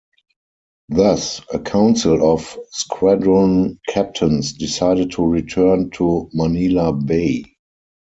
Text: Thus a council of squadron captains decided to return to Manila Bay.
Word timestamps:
Thus 0.89 1.41
a 1.53 1.59
council 1.59 2.33
of 2.33 2.57
squadron 2.71 3.79
captains 3.87 4.51
decided 4.53 5.11
to 5.11 5.23
return 5.23 5.91
to 5.91 6.27
Manila 6.33 6.91
Bay. 6.91 7.43